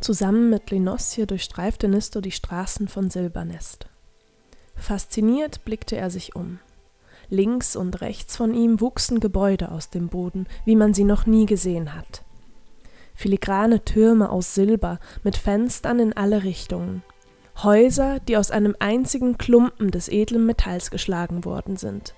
[0.00, 3.88] Zusammen mit Linosje durchstreifte Nisto die Straßen von Silbernest.
[4.76, 6.60] Fasziniert blickte er sich um.
[7.30, 11.46] Links und rechts von ihm wuchsen Gebäude aus dem Boden, wie man sie noch nie
[11.46, 12.22] gesehen hat.
[13.14, 17.02] Filigrane Türme aus Silber mit Fenstern in alle Richtungen.
[17.62, 22.14] Häuser, die aus einem einzigen Klumpen des edlen Metalls geschlagen worden sind.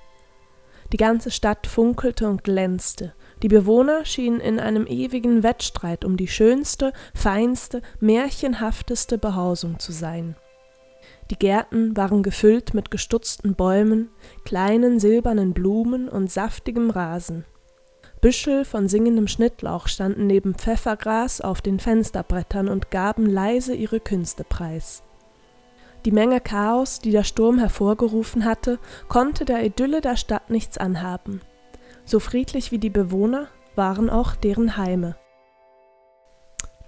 [0.93, 6.29] Die ganze Stadt funkelte und glänzte, die Bewohner schienen in einem ewigen Wettstreit um die
[6.29, 10.37] schönste, feinste, märchenhafteste Behausung zu sein.
[11.31, 14.11] Die Gärten waren gefüllt mit gestutzten Bäumen,
[14.45, 17.45] kleinen silbernen Blumen und saftigem Rasen.
[18.21, 24.45] Büschel von singendem Schnittlauch standen neben Pfeffergras auf den Fensterbrettern und gaben leise ihre Künste
[24.45, 25.03] preis.
[26.05, 31.41] Die Menge Chaos, die der Sturm hervorgerufen hatte, konnte der Idylle der Stadt nichts anhaben.
[32.05, 35.17] So friedlich wie die Bewohner waren auch deren Heime.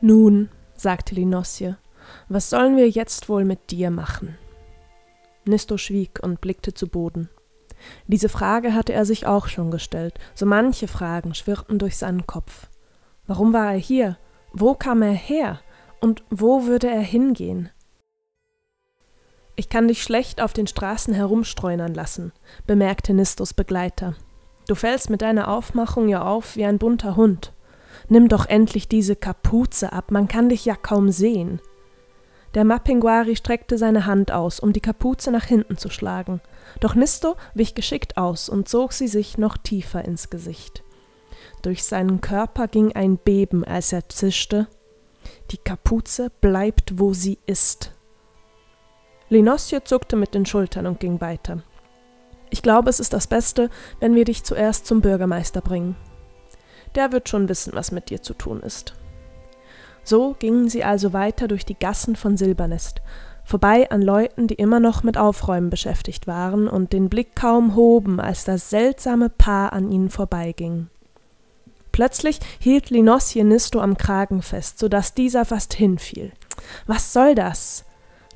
[0.00, 1.78] Nun, sagte Linosje,
[2.28, 4.36] was sollen wir jetzt wohl mit dir machen?
[5.44, 7.28] Nisto schwieg und blickte zu Boden.
[8.06, 12.68] Diese Frage hatte er sich auch schon gestellt, so manche Fragen schwirrten durch seinen Kopf.
[13.26, 14.18] Warum war er hier?
[14.52, 15.60] Wo kam er her?
[16.00, 17.70] Und wo würde er hingehen?
[19.54, 22.32] Ich kann dich schlecht auf den Straßen herumstreunern lassen,
[22.66, 24.16] bemerkte Nistos Begleiter.
[24.68, 27.52] Du fällst mit deiner Aufmachung ja auf wie ein bunter Hund.
[28.08, 31.60] Nimm doch endlich diese Kapuze ab, man kann dich ja kaum sehen.
[32.54, 36.40] Der Mapinguari streckte seine Hand aus, um die Kapuze nach hinten zu schlagen,
[36.80, 40.82] doch Nisto wich geschickt aus und zog sie sich noch tiefer ins Gesicht.
[41.62, 44.68] Durch seinen Körper ging ein Beben, als er zischte
[45.50, 47.92] Die Kapuze bleibt, wo sie ist.
[49.28, 51.62] Linosje zuckte mit den Schultern und ging weiter.
[52.52, 55.96] Ich glaube, es ist das Beste, wenn wir dich zuerst zum Bürgermeister bringen.
[56.94, 58.92] Der wird schon wissen, was mit dir zu tun ist.
[60.04, 63.00] So gingen sie also weiter durch die Gassen von Silbernest,
[63.42, 68.20] vorbei an Leuten, die immer noch mit Aufräumen beschäftigt waren und den Blick kaum hoben,
[68.20, 70.88] als das seltsame Paar an ihnen vorbeiging.
[71.90, 76.32] Plötzlich hielt Linosje Nisto am Kragen fest, so dass dieser fast hinfiel.
[76.86, 77.86] Was soll das?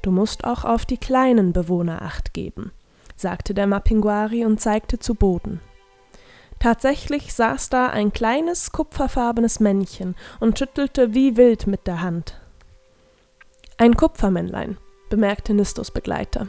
[0.01, 2.73] Du musst auch auf die kleinen Bewohner acht geben
[3.17, 5.61] sagte der Mapinguari und zeigte zu Boden.
[6.59, 12.41] Tatsächlich saß da ein kleines kupferfarbenes Männchen und schüttelte wie wild mit der Hand.
[13.79, 14.79] Ein Kupfermännlein,
[15.11, 16.49] bemerkte Nistos Begleiter.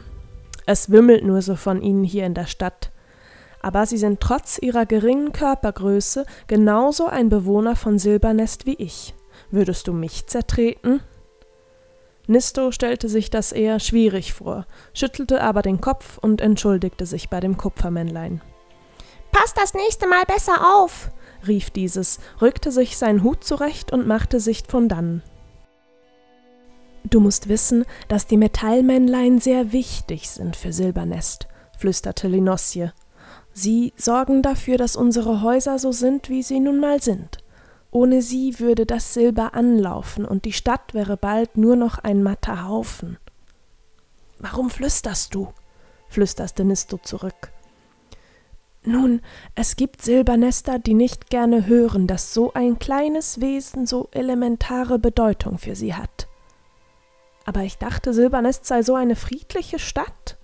[0.64, 2.90] Es wimmelt nur so von ihnen hier in der Stadt.
[3.60, 9.14] Aber sie sind trotz ihrer geringen Körpergröße genauso ein Bewohner von Silbernest wie ich.
[9.50, 11.00] Würdest du mich zertreten?
[12.28, 17.40] Nisto stellte sich das eher schwierig vor, schüttelte aber den Kopf und entschuldigte sich bei
[17.40, 18.42] dem Kupfermännlein.
[19.32, 21.10] Pass das nächste Mal besser auf,
[21.46, 25.22] rief dieses, rückte sich seinen Hut zurecht und machte sich von dannen.
[27.08, 32.92] Du musst wissen, dass die Metallmännlein sehr wichtig sind für Silbernest, flüsterte Linosje.
[33.54, 37.38] Sie sorgen dafür, dass unsere Häuser so sind, wie sie nun mal sind.
[37.90, 42.68] Ohne sie würde das Silber anlaufen und die Stadt wäre bald nur noch ein matter
[42.68, 43.18] Haufen.
[44.38, 45.52] Warum flüsterst du?
[46.08, 47.52] flüsterte Nisto zurück.
[48.84, 49.20] Nun,
[49.54, 55.58] es gibt Silbernester, die nicht gerne hören, dass so ein kleines Wesen so elementare Bedeutung
[55.58, 56.28] für sie hat.
[57.44, 60.38] Aber ich dachte, Silbernest sei so eine friedliche Stadt.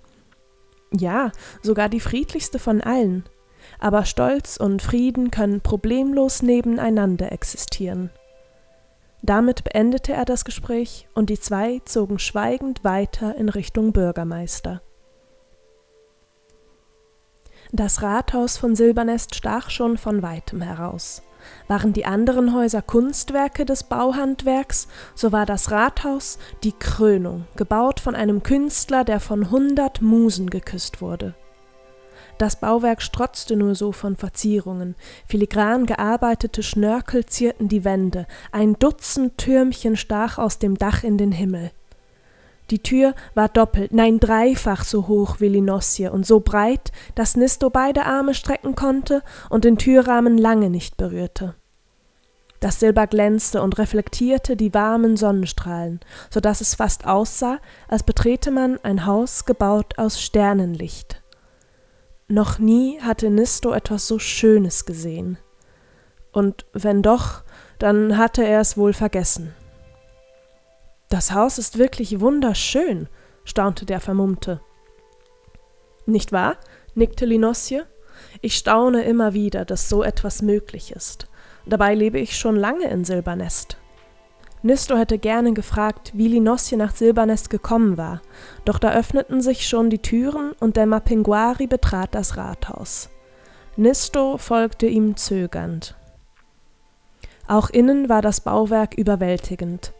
[0.90, 3.24] Ja, sogar die friedlichste von allen
[3.78, 8.10] aber Stolz und Frieden können problemlos nebeneinander existieren.
[9.22, 14.82] Damit beendete er das Gespräch und die zwei zogen schweigend weiter in Richtung Bürgermeister.
[17.72, 21.22] Das Rathaus von Silbernest stach schon von weitem heraus.
[21.68, 28.14] Waren die anderen Häuser Kunstwerke des Bauhandwerks, so war das Rathaus die Krönung, gebaut von
[28.14, 31.34] einem Künstler, der von hundert Musen geküsst wurde.
[32.38, 34.96] Das Bauwerk strotzte nur so von Verzierungen.
[35.26, 41.32] Filigran gearbeitete Schnörkel zierten die Wände, ein Dutzend Türmchen stach aus dem Dach in den
[41.32, 41.70] Himmel.
[42.70, 47.70] Die Tür war doppelt, nein dreifach so hoch wie Linosje und so breit, dass Nisto
[47.70, 51.54] beide Arme strecken konnte und den Türrahmen lange nicht berührte.
[52.60, 57.58] Das Silber glänzte und reflektierte die warmen Sonnenstrahlen, so dass es fast aussah,
[57.88, 61.20] als betrete man ein Haus gebaut aus Sternenlicht.
[62.28, 65.38] Noch nie hatte Nisto etwas so Schönes gesehen.
[66.32, 67.42] Und wenn doch,
[67.78, 69.54] dann hatte er es wohl vergessen.
[71.10, 73.08] Das Haus ist wirklich wunderschön,
[73.44, 74.60] staunte der Vermummte.
[76.06, 76.56] Nicht wahr?
[76.94, 77.86] nickte Linosje.
[78.40, 81.28] Ich staune immer wieder, dass so etwas möglich ist.
[81.66, 83.76] Dabei lebe ich schon lange in Silbernest.
[84.64, 88.22] Nisto hätte gerne gefragt, wie Linosje nach Silbernest gekommen war,
[88.64, 93.10] doch da öffneten sich schon die Türen und der Mapinguari betrat das Rathaus.
[93.76, 95.96] Nisto folgte ihm zögernd.
[97.46, 99.92] Auch innen war das Bauwerk überwältigend.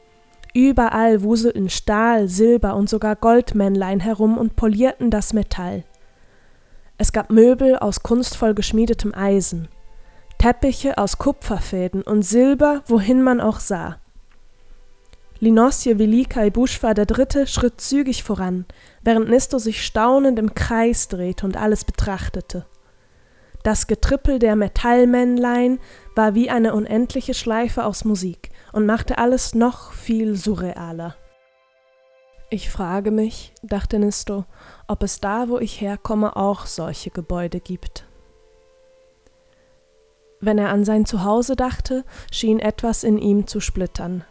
[0.54, 5.84] Überall wuselten Stahl, Silber und sogar Goldmännlein herum und polierten das Metall.
[6.96, 9.68] Es gab Möbel aus kunstvoll geschmiedetem Eisen,
[10.38, 13.98] Teppiche aus Kupferfäden und Silber, wohin man auch sah.
[15.44, 18.64] Linosje Velika Buschwa der Dritte schritt zügig voran,
[19.02, 22.64] während Nisto sich staunend im Kreis drehte und alles betrachtete.
[23.62, 25.80] Das Getrippel der Metallmännlein
[26.16, 31.14] war wie eine unendliche Schleife aus Musik und machte alles noch viel surrealer.
[32.48, 34.46] Ich frage mich, dachte Nisto,
[34.88, 38.06] ob es da, wo ich herkomme, auch solche Gebäude gibt.
[40.40, 42.02] Wenn er an sein Zuhause dachte,
[42.32, 44.24] schien etwas in ihm zu splittern.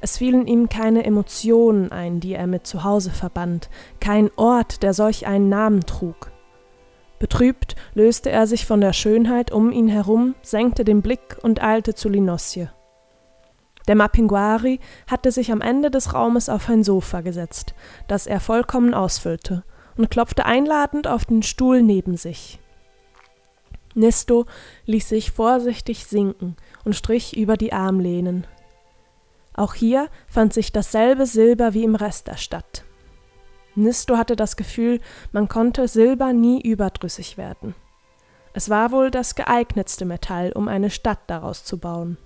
[0.00, 3.68] Es fielen ihm keine Emotionen ein, die er mit Zuhause verband,
[4.00, 6.30] kein Ort, der solch einen Namen trug.
[7.18, 11.94] Betrübt löste er sich von der Schönheit um ihn herum, senkte den Blick und eilte
[11.94, 12.70] zu Linosje.
[13.88, 17.74] Der Mapinguari hatte sich am Ende des Raumes auf ein Sofa gesetzt,
[18.06, 19.64] das er vollkommen ausfüllte,
[19.96, 22.60] und klopfte einladend auf den Stuhl neben sich.
[23.94, 24.46] Nisto
[24.84, 28.46] ließ sich vorsichtig sinken und strich über die Armlehnen.
[29.58, 32.84] Auch hier fand sich dasselbe Silber wie im Rest der Stadt.
[33.74, 35.00] Nisto hatte das Gefühl,
[35.32, 37.74] man konnte Silber nie überdrüssig werden.
[38.52, 42.18] Es war wohl das geeignetste Metall, um eine Stadt daraus zu bauen.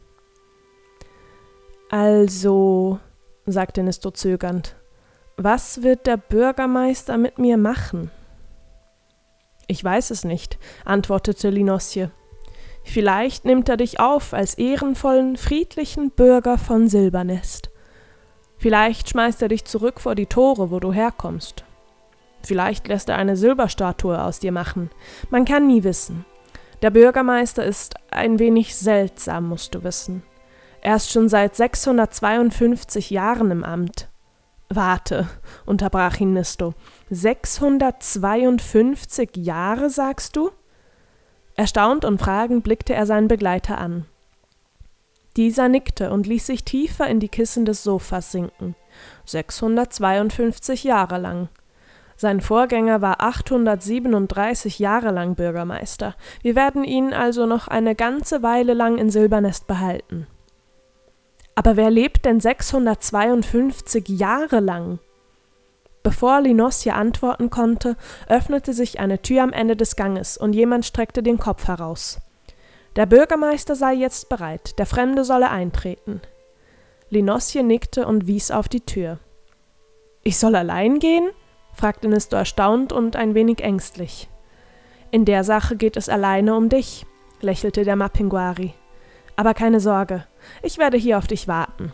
[1.88, 2.98] Also,
[3.46, 4.76] sagte Nisto zögernd,
[5.38, 8.10] was wird der Bürgermeister mit mir machen?
[9.68, 12.10] Ich weiß es nicht, antwortete Linosje.
[12.84, 17.70] Vielleicht nimmt er dich auf als ehrenvollen, friedlichen Bürger von Silbernest.
[18.58, 21.64] Vielleicht schmeißt er dich zurück vor die Tore, wo du herkommst.
[22.42, 24.90] Vielleicht lässt er eine Silberstatue aus dir machen.
[25.30, 26.24] Man kann nie wissen.
[26.82, 30.22] Der Bürgermeister ist ein wenig seltsam, musst du wissen.
[30.80, 34.08] Er ist schon seit 652 Jahren im Amt.
[34.68, 35.28] Warte,
[35.64, 36.74] unterbrach ihn Nisto.
[37.10, 40.50] 652 Jahre, sagst du?
[41.56, 44.06] Erstaunt und fragend blickte er seinen Begleiter an.
[45.36, 48.74] Dieser nickte und ließ sich tiefer in die Kissen des Sofas sinken.
[49.24, 51.48] 652 Jahre lang.
[52.16, 56.14] Sein Vorgänger war 837 Jahre lang Bürgermeister.
[56.42, 60.26] Wir werden ihn also noch eine ganze Weile lang in Silbernest behalten.
[61.54, 64.98] Aber wer lebt denn 652 Jahre lang?
[66.02, 67.96] Bevor Linosje antworten konnte,
[68.28, 72.18] öffnete sich eine Tür am Ende des Ganges und jemand streckte den Kopf heraus.
[72.96, 76.20] Der Bürgermeister sei jetzt bereit, der Fremde solle eintreten.
[77.08, 79.18] Linosje nickte und wies auf die Tür.
[80.22, 81.30] Ich soll allein gehen?
[81.74, 84.28] fragte Nisto erstaunt und ein wenig ängstlich.
[85.10, 87.06] In der Sache geht es alleine um dich,
[87.40, 88.74] lächelte der Mapinguari.
[89.36, 90.26] Aber keine Sorge,
[90.62, 91.92] ich werde hier auf dich warten.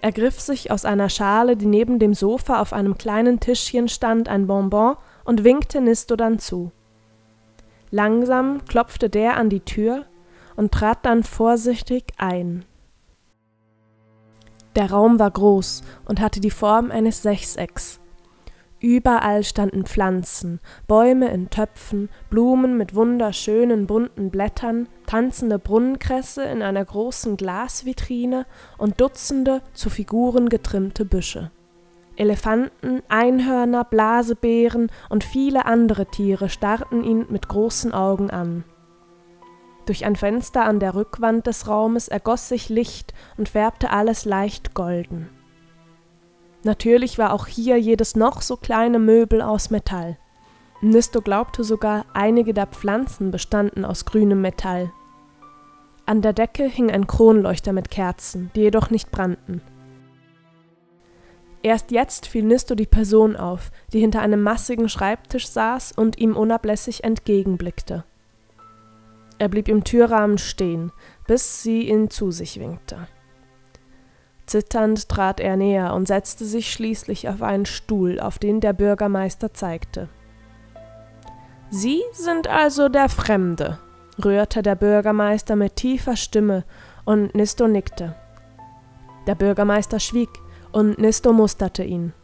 [0.00, 4.28] Er griff sich aus einer Schale, die neben dem Sofa auf einem kleinen Tischchen stand,
[4.28, 6.70] ein Bonbon und winkte Nisto dann zu.
[7.90, 10.04] Langsam klopfte der an die Tür
[10.56, 12.64] und trat dann vorsichtig ein.
[14.76, 17.98] Der Raum war groß und hatte die Form eines Sechsecks.
[18.80, 26.84] Überall standen Pflanzen, Bäume in Töpfen, Blumen mit wunderschönen bunten Blättern, tanzende Brunnenkresse in einer
[26.84, 28.44] großen Glasvitrine
[28.76, 31.50] und Dutzende zu Figuren getrimmte Büsche.
[32.16, 38.64] Elefanten, Einhörner, Blasebären und viele andere Tiere starrten ihn mit großen Augen an.
[39.86, 44.74] Durch ein Fenster an der Rückwand des Raumes ergoss sich Licht und färbte alles leicht
[44.74, 45.30] golden.
[46.64, 50.18] Natürlich war auch hier jedes noch so kleine Möbel aus Metall.
[50.80, 54.92] Nisto glaubte sogar, einige der Pflanzen bestanden aus grünem Metall.
[56.06, 59.60] An der Decke hing ein Kronleuchter mit Kerzen, die jedoch nicht brannten.
[61.62, 66.36] Erst jetzt fiel Nisto die Person auf, die hinter einem massigen Schreibtisch saß und ihm
[66.36, 68.04] unablässig entgegenblickte.
[69.38, 70.92] Er blieb im Türrahmen stehen,
[71.26, 73.08] bis sie ihn zu sich winkte.
[74.46, 79.52] Zitternd trat er näher und setzte sich schließlich auf einen Stuhl, auf den der Bürgermeister
[79.52, 80.08] zeigte.
[81.70, 83.78] Sie sind also der Fremde,
[84.24, 86.64] rührte der Bürgermeister mit tiefer Stimme,
[87.04, 88.14] und Nisto nickte.
[89.26, 90.30] Der Bürgermeister schwieg,
[90.72, 92.14] und Nisto musterte ihn.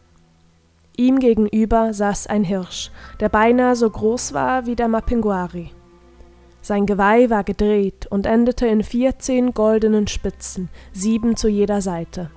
[0.97, 5.71] Ihm gegenüber saß ein Hirsch, der beinahe so groß war wie der Mapinguari.
[6.61, 12.31] Sein Geweih war gedreht und endete in vierzehn goldenen Spitzen, sieben zu jeder Seite.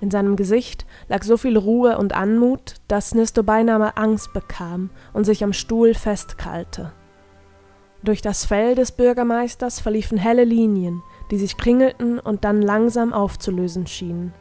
[0.00, 5.24] In seinem Gesicht lag so viel Ruhe und Anmut, dass Nisto beinahe Angst bekam und
[5.24, 6.92] sich am Stuhl festkrallte.
[8.02, 13.86] Durch das Fell des Bürgermeisters verliefen helle Linien, die sich kringelten und dann langsam aufzulösen
[13.86, 14.32] schienen.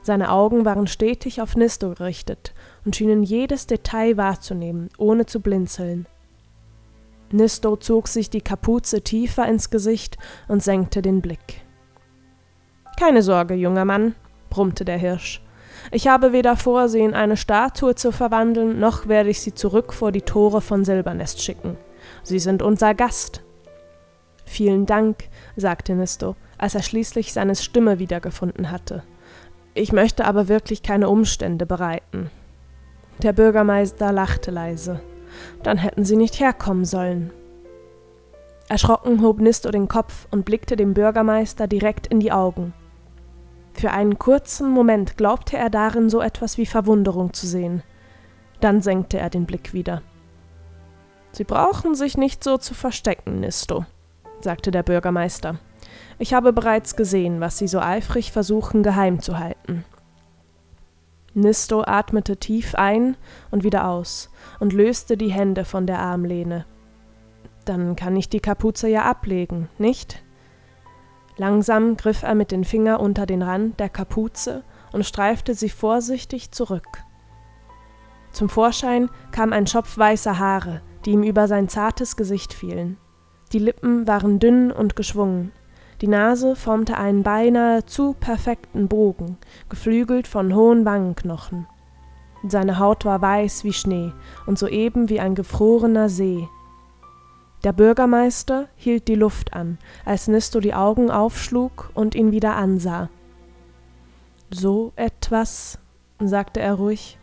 [0.00, 2.54] Seine Augen waren stetig auf Nisto gerichtet
[2.84, 6.06] und schienen jedes Detail wahrzunehmen, ohne zu blinzeln.
[7.30, 11.64] Nisto zog sich die Kapuze tiefer ins Gesicht und senkte den Blick.
[12.98, 14.14] Keine Sorge, junger Mann,
[14.52, 15.40] brummte der Hirsch.
[15.90, 19.94] Ich habe weder vor, sie in eine Statue zu verwandeln, noch werde ich sie zurück
[19.94, 21.78] vor die Tore von Silbernest schicken.
[22.22, 23.42] Sie sind unser Gast.
[24.44, 25.24] Vielen Dank,
[25.56, 29.02] sagte Nisto, als er schließlich seine Stimme wiedergefunden hatte.
[29.72, 32.30] Ich möchte aber wirklich keine Umstände bereiten.
[33.22, 35.00] Der Bürgermeister lachte leise.
[35.62, 37.30] Dann hätten sie nicht herkommen sollen.
[38.68, 42.74] Erschrocken hob Nisto den Kopf und blickte dem Bürgermeister direkt in die Augen.
[43.74, 47.82] Für einen kurzen Moment glaubte er darin so etwas wie Verwunderung zu sehen.
[48.60, 50.02] Dann senkte er den Blick wieder.
[51.32, 53.86] Sie brauchen sich nicht so zu verstecken, Nisto,
[54.40, 55.58] sagte der Bürgermeister.
[56.18, 59.84] Ich habe bereits gesehen, was Sie so eifrig versuchen geheim zu halten.
[61.34, 63.16] Nisto atmete tief ein
[63.50, 66.66] und wieder aus und löste die Hände von der Armlehne.
[67.64, 70.22] Dann kann ich die Kapuze ja ablegen, nicht?
[71.36, 76.52] Langsam griff er mit den Finger unter den Rand der Kapuze und streifte sie vorsichtig
[76.52, 77.04] zurück.
[78.32, 82.96] Zum Vorschein kam ein Schopf weißer Haare, die ihm über sein zartes Gesicht fielen.
[83.52, 85.52] Die Lippen waren dünn und geschwungen.
[86.00, 89.36] Die Nase formte einen beinahe zu perfekten Bogen,
[89.68, 91.66] geflügelt von hohen Wangenknochen.
[92.48, 94.12] Seine Haut war weiß wie Schnee
[94.46, 96.48] und so eben wie ein gefrorener See.
[97.64, 103.08] Der Bürgermeister hielt die Luft an, als Nisto die Augen aufschlug und ihn wieder ansah.
[104.50, 105.78] So etwas,
[106.18, 107.18] sagte er ruhig,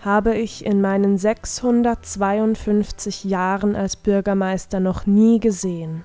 [0.00, 6.04] habe ich in meinen 652 Jahren als Bürgermeister noch nie gesehen.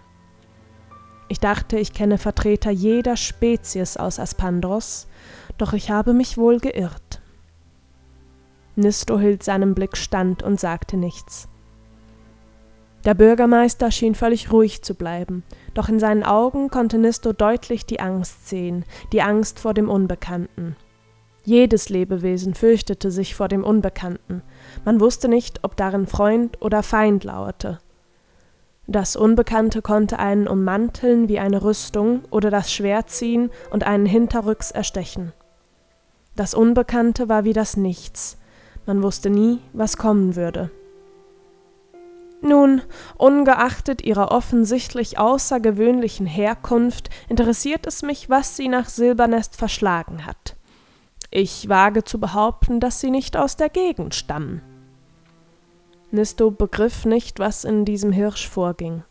[1.28, 5.08] Ich dachte, ich kenne Vertreter jeder Spezies aus Aspandros,
[5.58, 7.22] doch ich habe mich wohl geirrt.
[8.76, 11.50] Nisto hielt seinem Blick stand und sagte nichts.
[13.06, 18.00] Der Bürgermeister schien völlig ruhig zu bleiben, doch in seinen Augen konnte Nisto deutlich die
[18.00, 20.76] Angst sehen, die Angst vor dem Unbekannten.
[21.44, 24.42] Jedes Lebewesen fürchtete sich vor dem Unbekannten.
[24.84, 27.80] Man wusste nicht, ob darin Freund oder Feind lauerte.
[28.86, 34.72] Das Unbekannte konnte einen ummanteln wie eine Rüstung oder das Schwert ziehen und einen hinterrücks
[34.72, 35.32] erstechen.
[36.36, 38.38] Das Unbekannte war wie das Nichts.
[38.86, 40.70] Man wusste nie, was kommen würde.
[42.42, 42.82] Nun,
[43.18, 50.56] ungeachtet ihrer offensichtlich außergewöhnlichen Herkunft, interessiert es mich, was sie nach Silbernest verschlagen hat.
[51.32, 54.62] Ich wage zu behaupten, dass sie nicht aus der Gegend stammen.
[56.12, 59.04] Nisto begriff nicht, was in diesem Hirsch vorging.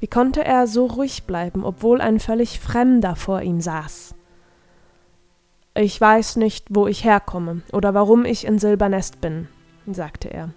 [0.00, 4.14] Wie konnte er so ruhig bleiben, obwohl ein völlig Fremder vor ihm saß?
[5.76, 9.48] Ich weiß nicht, wo ich herkomme oder warum ich in Silbernest bin,
[9.86, 10.50] sagte er.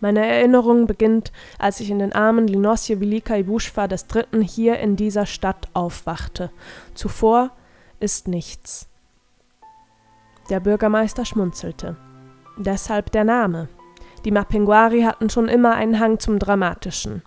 [0.00, 4.96] Meine Erinnerung beginnt, als ich in den Armen Linosje Velika Ibushva des Dritten hier in
[4.96, 6.50] dieser Stadt aufwachte.
[6.94, 7.50] Zuvor
[8.00, 8.88] ist nichts.
[10.48, 11.96] Der Bürgermeister schmunzelte.
[12.56, 13.68] Deshalb der Name.
[14.24, 17.22] Die Mapinguari hatten schon immer einen Hang zum Dramatischen.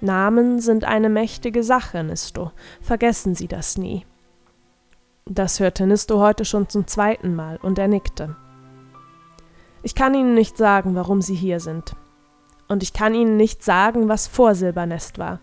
[0.00, 2.50] Namen sind eine mächtige Sache, Nisto.
[2.80, 4.04] Vergessen Sie das nie.
[5.26, 8.36] Das hörte Nisto heute schon zum zweiten Mal und er nickte.
[9.82, 11.96] Ich kann Ihnen nicht sagen, warum Sie hier sind.
[12.68, 15.40] Und ich kann Ihnen nicht sagen, was vor Silbernest war.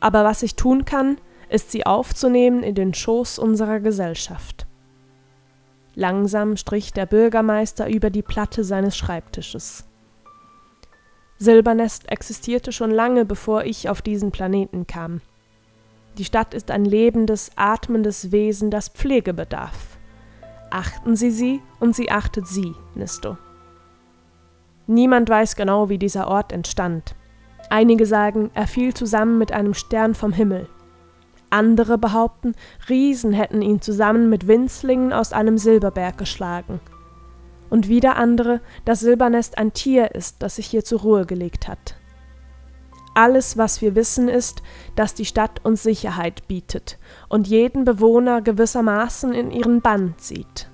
[0.00, 1.18] Aber was ich tun kann,
[1.48, 4.66] ist Sie aufzunehmen in den Schoß unserer Gesellschaft.
[5.94, 9.84] Langsam strich der Bürgermeister über die Platte seines Schreibtisches.
[11.38, 15.20] Silbernest existierte schon lange, bevor ich auf diesen Planeten kam.
[16.18, 19.98] Die Stadt ist ein lebendes, atmendes Wesen, das Pflege bedarf.
[20.70, 23.36] Achten Sie sie und sie achtet Sie, Nisto.
[24.86, 27.14] Niemand weiß genau, wie dieser Ort entstand.
[27.68, 30.68] Einige sagen, er fiel zusammen mit einem Stern vom Himmel.
[31.50, 32.54] Andere behaupten,
[32.88, 36.80] Riesen hätten ihn zusammen mit Winzlingen aus einem Silberberg geschlagen.
[37.68, 41.96] Und wieder andere, dass Silbernest ein Tier ist, das sich hier zur Ruhe gelegt hat.
[43.20, 44.62] Alles, was wir wissen, ist,
[44.96, 46.96] dass die Stadt uns Sicherheit bietet
[47.28, 50.70] und jeden Bewohner gewissermaßen in ihren Bann zieht.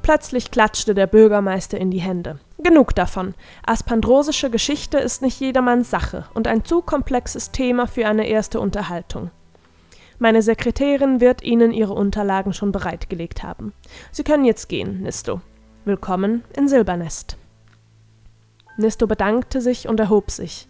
[0.00, 2.38] Plötzlich klatschte der Bürgermeister in die Hände.
[2.56, 3.34] Genug davon.
[3.66, 9.30] Aspandrosische Geschichte ist nicht jedermanns Sache und ein zu komplexes Thema für eine erste Unterhaltung.
[10.18, 13.74] Meine Sekretärin wird Ihnen Ihre Unterlagen schon bereitgelegt haben.
[14.12, 15.42] Sie können jetzt gehen, Nisto.
[15.84, 17.36] Willkommen in Silbernest.
[18.78, 20.68] Nisto bedankte sich und erhob sich.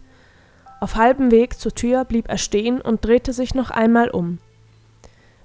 [0.79, 4.39] Auf halbem Weg zur Tür blieb er stehen und drehte sich noch einmal um.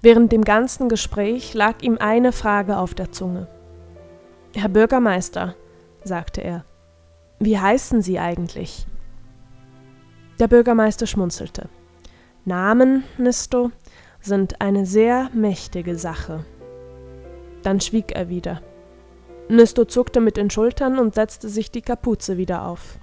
[0.02, 3.46] Während dem ganzen Gespräch lag ihm eine Frage auf der Zunge.
[4.54, 5.54] Herr Bürgermeister,
[6.04, 6.64] sagte er,
[7.38, 8.86] wie heißen Sie eigentlich?
[10.38, 11.68] Der Bürgermeister schmunzelte.
[12.44, 13.70] Namen, Nisto,
[14.20, 16.44] sind eine sehr mächtige Sache.
[17.62, 18.60] Dann schwieg er wieder.
[19.48, 22.98] Nisto zuckte mit den Schultern und setzte sich die Kapuze wieder auf.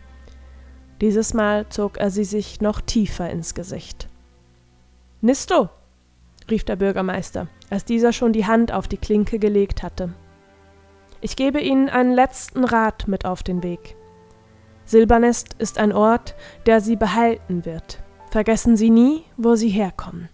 [1.01, 4.10] Dieses Mal zog er sie sich noch tiefer ins Gesicht.
[5.22, 5.70] Nisto,
[6.50, 10.13] rief der Bürgermeister, als dieser schon die Hand auf die Klinke gelegt hatte.
[11.22, 13.96] Ich gebe Ihnen einen letzten Rat mit auf den Weg.
[14.86, 18.01] Silbernest ist ein Ort, der Sie behalten wird.
[18.32, 20.29] Vergessen Sie nie, wo Sie herkommen.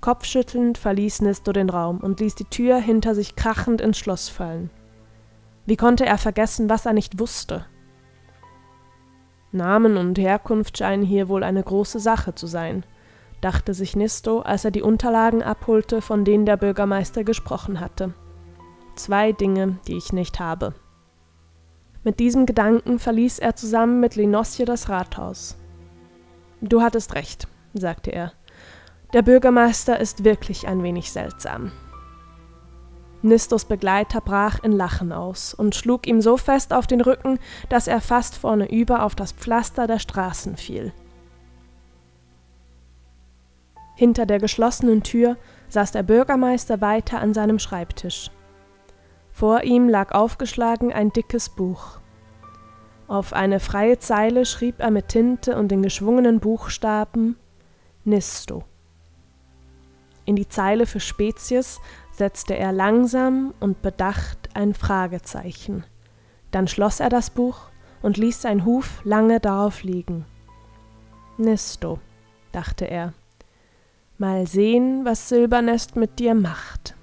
[0.00, 4.70] Kopfschüttelnd verließ Nisto den Raum und ließ die Tür hinter sich krachend ins Schloss fallen.
[5.66, 7.66] Wie konnte er vergessen, was er nicht wusste?
[9.54, 12.84] Namen und Herkunft scheinen hier wohl eine große Sache zu sein
[13.44, 18.14] dachte sich Nisto, als er die Unterlagen abholte, von denen der Bürgermeister gesprochen hatte.
[18.96, 20.74] Zwei Dinge, die ich nicht habe.
[22.04, 25.58] Mit diesem Gedanken verließ er zusammen mit Linosje das Rathaus.
[26.62, 28.32] Du hattest recht, sagte er.
[29.12, 31.70] Der Bürgermeister ist wirklich ein wenig seltsam.
[33.24, 37.38] Nistos Begleiter brach in Lachen aus und schlug ihm so fest auf den Rücken,
[37.70, 40.92] dass er fast vorneüber auf das Pflaster der Straßen fiel.
[43.96, 45.38] Hinter der geschlossenen Tür
[45.68, 48.30] saß der Bürgermeister weiter an seinem Schreibtisch.
[49.32, 52.00] Vor ihm lag aufgeschlagen ein dickes Buch.
[53.08, 57.36] Auf eine freie Zeile schrieb er mit Tinte und den geschwungenen Buchstaben
[58.04, 58.64] Nisto.
[60.26, 61.80] In die Zeile für Spezies
[62.16, 65.84] setzte er langsam und bedacht ein Fragezeichen.
[66.50, 67.70] Dann schloss er das Buch
[68.02, 70.24] und ließ sein Huf lange darauf liegen.
[71.36, 71.98] Nisto,
[72.52, 73.12] dachte er.
[74.18, 76.94] Mal sehen, was Silbernest mit dir macht.